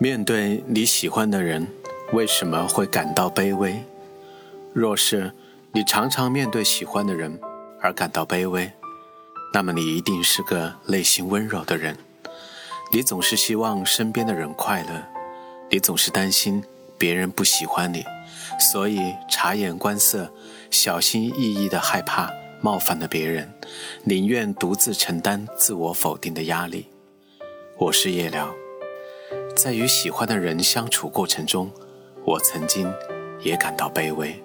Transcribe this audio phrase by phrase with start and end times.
[0.00, 1.66] 面对你喜欢的人，
[2.12, 3.82] 为什么会感到卑微？
[4.72, 5.32] 若是
[5.72, 7.36] 你常常面对喜欢的人
[7.80, 8.70] 而感到卑微，
[9.52, 11.96] 那么你一定是个内心温柔的人。
[12.92, 15.02] 你总是希望身边的人快乐，
[15.68, 16.62] 你总是担心
[16.96, 18.04] 别人不喜欢你，
[18.60, 20.32] 所以察言观色，
[20.70, 22.30] 小心翼翼地害怕
[22.60, 23.52] 冒犯了别人，
[24.04, 26.86] 宁愿独自承担自我否定的压力。
[27.78, 28.54] 我是叶聊。
[29.58, 31.68] 在与喜欢的人相处过程中，
[32.24, 32.88] 我曾经
[33.40, 34.40] 也感到卑微。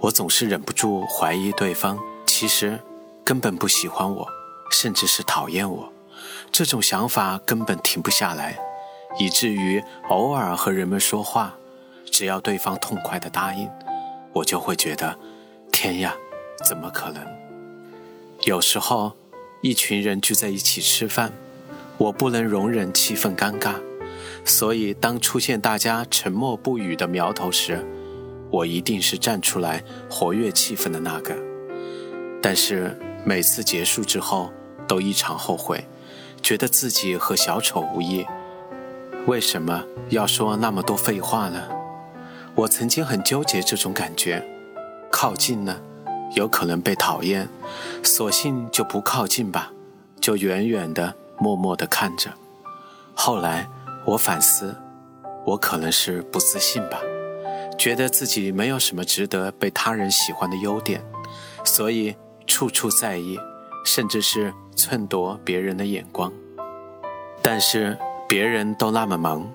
[0.00, 2.80] 我总是忍不住怀疑对方其实
[3.22, 4.26] 根本不喜欢我，
[4.70, 5.92] 甚至是讨厌我。
[6.50, 8.58] 这种想法根本停不下来，
[9.18, 11.54] 以至于偶尔和人们说话，
[12.10, 13.68] 只要对方痛快的答应，
[14.32, 15.14] 我就会觉得
[15.70, 16.16] 天呀，
[16.66, 17.22] 怎么可能？
[18.46, 19.12] 有时候
[19.60, 21.30] 一群人聚在一起吃饭，
[21.98, 23.74] 我不能容忍气氛尴尬。
[24.44, 27.86] 所以，当出现大家沉默不语的苗头时，
[28.50, 31.34] 我一定是站出来活跃气氛的那个。
[32.42, 34.52] 但是每次结束之后，
[34.88, 35.86] 都异常后悔，
[36.42, 38.26] 觉得自己和小丑无异。
[39.26, 41.68] 为什么要说那么多废话呢？
[42.56, 44.44] 我曾经很纠结这种感觉：
[45.10, 45.80] 靠近呢，
[46.34, 47.48] 有可能被讨厌，
[48.02, 49.72] 索性就不靠近吧，
[50.20, 52.34] 就远远的、默默的看着。
[53.14, 53.68] 后来。
[54.04, 54.74] 我反思，
[55.44, 57.00] 我可能是不自信吧，
[57.78, 61.00] 觉得自己没有什么值得被他人喜欢的优点，
[61.64, 63.38] 所以处处在意，
[63.84, 66.32] 甚至是寸夺别人的眼光。
[67.40, 67.96] 但是
[68.28, 69.48] 别人都那么忙，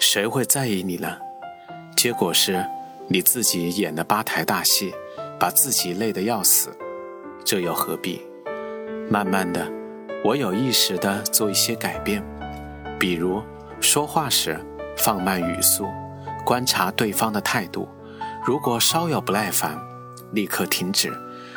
[0.00, 1.16] 谁会在意你呢？
[1.96, 2.66] 结果是，
[3.08, 4.92] 你自己演了八台大戏，
[5.38, 6.76] 把自己累得要死，
[7.44, 8.20] 这又何必？
[9.08, 9.70] 慢慢的，
[10.24, 12.20] 我有意识地做一些改变，
[12.98, 13.40] 比如。
[13.84, 14.58] 说话时
[14.96, 15.86] 放慢语速，
[16.42, 17.86] 观察对方的态度。
[18.42, 19.78] 如果稍有不耐烦，
[20.32, 21.12] 立刻停止。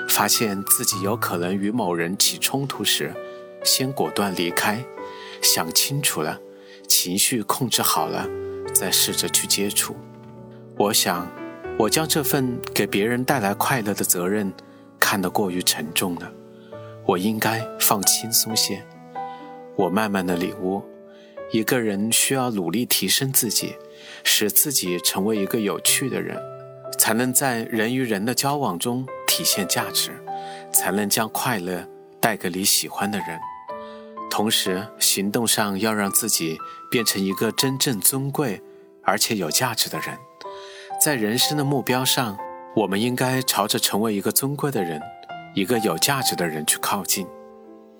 [0.09, 3.13] 发现自己有可能与某人起冲突时，
[3.63, 4.83] 先果断离开。
[5.41, 6.37] 想清楚了，
[6.85, 8.27] 情绪控制好了，
[8.73, 9.95] 再试着去接触。
[10.77, 11.27] 我想，
[11.79, 14.53] 我将这份给别人带来快乐的责任
[14.99, 16.29] 看得过于沉重了。
[17.05, 18.85] 我应该放轻松些。
[19.77, 20.83] 我慢慢的领悟。
[21.51, 23.75] 一个人需要努力提升自己，
[24.23, 26.37] 使自己成为一个有趣的人，
[26.97, 30.11] 才能在人与人的交往中体现价值，
[30.73, 31.87] 才能将快乐
[32.19, 33.39] 带给你喜欢的人。
[34.29, 36.57] 同时，行动上要让自己
[36.91, 38.61] 变成一个真正尊贵
[39.03, 40.17] 而且有价值的人。
[41.01, 42.37] 在人生的目标上，
[42.75, 45.01] 我们应该朝着成为一个尊贵的人、
[45.55, 47.25] 一个有价值的人去靠近。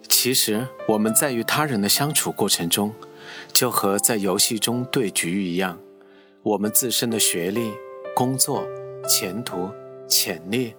[0.10, 2.94] 其实，我们在与他人的相处过程中，
[3.54, 5.80] 就和在游戏中对局一样，
[6.44, 7.72] 我们自身的学历、
[8.16, 8.64] 工作、
[9.08, 9.70] 前途、
[10.08, 10.74] 潜力、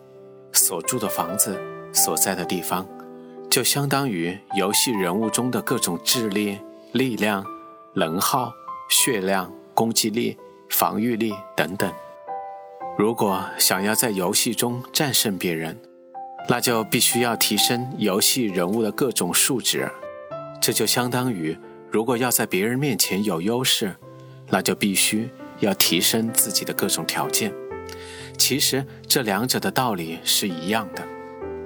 [0.53, 1.61] 所住的房子、
[1.93, 2.87] 所在的地方，
[3.51, 6.59] 就相当于游戏人物中的各种智力、
[6.93, 7.45] 力量、
[7.95, 8.53] 能耗、
[8.89, 10.37] 血量、攻击力、
[10.71, 11.93] 防御力等等。
[12.97, 15.79] 如果想要在游戏中战胜别人，
[16.49, 19.89] 那就必须要提升游戏人物的各种数值，
[20.61, 21.57] 这就相当于。
[21.91, 23.97] 如果要在别人面前有优势，
[24.51, 27.53] 那就必须要提升自己的各种条件。
[28.37, 31.03] 其实这两者的道理是一样的。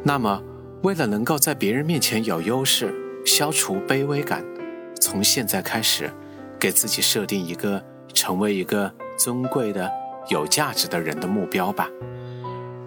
[0.05, 0.43] 那么，
[0.83, 2.95] 为了能够在别人面前有优势，
[3.27, 4.45] 消除卑微感，
[5.01, 6.11] 从现在开始，
[6.59, 7.85] 给自己设定一个
[8.15, 9.91] 成为一个尊贵的、
[10.29, 11.89] 有价值的人的目标吧。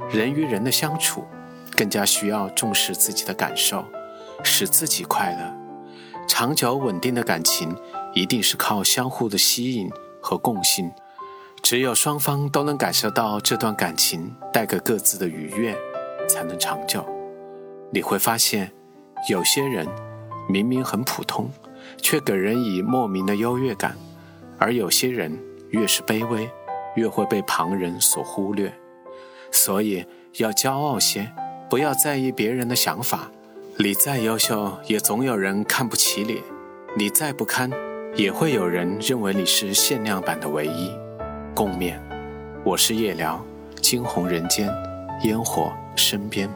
[0.09, 1.25] 人与人的相处，
[1.75, 3.85] 更加需要重视自己的感受，
[4.43, 5.64] 使自己快乐。
[6.27, 7.75] 长久稳定的感情，
[8.13, 9.89] 一定是靠相互的吸引
[10.21, 10.91] 和共性。
[11.61, 15.75] 只有双方都能感受到这段感情带给各自的愉悦，
[16.27, 17.05] 才能长久。
[17.91, 18.71] 你会发现，
[19.29, 19.87] 有些人
[20.47, 21.49] 明明很普通，
[21.97, 23.93] 却给人以莫名的优越感；
[24.57, 25.39] 而有些人
[25.69, 26.49] 越是卑微，
[26.95, 28.73] 越会被旁人所忽略。
[29.51, 30.05] 所以
[30.37, 31.31] 要骄傲些，
[31.69, 33.31] 不要在意别人的想法。
[33.77, 36.35] 你再优秀，也总有人看不起你；
[36.97, 37.69] 你再不堪，
[38.15, 40.89] 也会有人认为你是限量版的唯一。
[41.53, 41.99] 共勉，
[42.63, 43.45] 我是夜聊，
[43.81, 44.73] 惊鸿人间，
[45.23, 46.49] 烟火身边。